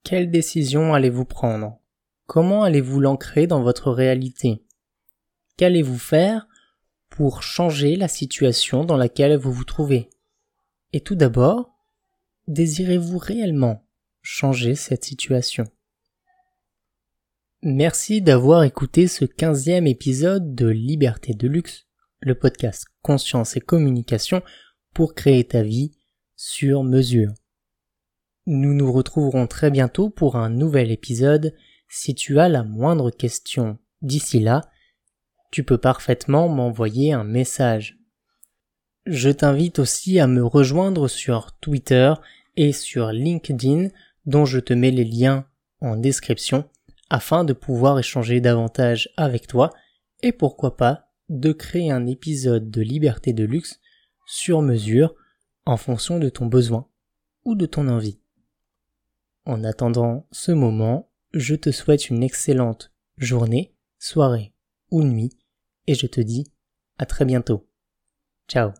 Quelle 0.02 0.30
décision 0.30 0.94
allez-vous 0.94 1.24
prendre? 1.24 1.78
Comment 2.26 2.62
allez-vous 2.62 3.00
l'ancrer 3.00 3.46
dans 3.46 3.62
votre 3.62 3.90
réalité? 3.92 4.64
Qu'allez-vous 5.56 5.98
faire 5.98 6.46
pour 7.16 7.42
changer 7.42 7.96
la 7.96 8.08
situation 8.08 8.84
dans 8.84 8.98
laquelle 8.98 9.38
vous 9.38 9.50
vous 9.50 9.64
trouvez 9.64 10.10
Et 10.92 11.00
tout 11.00 11.14
d'abord, 11.14 11.74
désirez-vous 12.46 13.16
réellement 13.16 13.88
changer 14.20 14.74
cette 14.74 15.06
situation? 15.06 15.64
Merci 17.62 18.20
d'avoir 18.20 18.64
écouté 18.64 19.08
ce 19.08 19.24
quinzième 19.24 19.86
épisode 19.86 20.54
de 20.54 20.66
Liberté 20.66 21.32
de 21.32 21.48
Luxe, 21.48 21.86
le 22.20 22.34
podcast 22.34 22.84
Conscience 23.00 23.56
et 23.56 23.60
Communication 23.60 24.42
pour 24.92 25.14
créer 25.14 25.44
ta 25.44 25.62
vie 25.62 25.92
sur 26.36 26.82
mesure. 26.82 27.32
Nous 28.44 28.74
nous 28.74 28.92
retrouverons 28.92 29.46
très 29.46 29.70
bientôt 29.70 30.10
pour 30.10 30.36
un 30.36 30.50
nouvel 30.50 30.90
épisode. 30.90 31.54
Si 31.88 32.14
tu 32.14 32.38
as 32.38 32.50
la 32.50 32.62
moindre 32.62 33.10
question 33.10 33.78
d'ici 34.02 34.38
là, 34.38 34.68
tu 35.50 35.64
peux 35.64 35.78
parfaitement 35.78 36.48
m'envoyer 36.48 37.12
un 37.12 37.24
message. 37.24 37.98
Je 39.06 39.30
t'invite 39.30 39.78
aussi 39.78 40.18
à 40.18 40.26
me 40.26 40.44
rejoindre 40.44 41.08
sur 41.08 41.52
Twitter 41.60 42.12
et 42.56 42.72
sur 42.72 43.12
LinkedIn 43.12 43.88
dont 44.24 44.44
je 44.44 44.58
te 44.58 44.72
mets 44.72 44.90
les 44.90 45.04
liens 45.04 45.46
en 45.80 45.96
description 45.96 46.68
afin 47.08 47.44
de 47.44 47.52
pouvoir 47.52 47.98
échanger 47.98 48.40
davantage 48.40 49.10
avec 49.16 49.46
toi 49.46 49.72
et 50.22 50.32
pourquoi 50.32 50.76
pas 50.76 51.08
de 51.28 51.52
créer 51.52 51.90
un 51.90 52.06
épisode 52.06 52.70
de 52.70 52.82
liberté 52.82 53.32
de 53.32 53.44
luxe 53.44 53.80
sur 54.26 54.62
mesure 54.62 55.14
en 55.66 55.76
fonction 55.76 56.18
de 56.18 56.28
ton 56.28 56.46
besoin 56.46 56.88
ou 57.44 57.54
de 57.54 57.66
ton 57.66 57.88
envie. 57.88 58.18
En 59.44 59.62
attendant 59.62 60.26
ce 60.32 60.50
moment, 60.50 61.08
je 61.32 61.54
te 61.54 61.70
souhaite 61.70 62.10
une 62.10 62.24
excellente 62.24 62.92
journée, 63.18 63.76
soirée 63.98 64.52
ou 64.90 65.02
nuit 65.02 65.36
et 65.86 65.94
je 65.94 66.06
te 66.06 66.20
dis 66.20 66.44
à 66.98 67.06
très 67.06 67.24
bientôt. 67.24 67.68
Ciao 68.48 68.72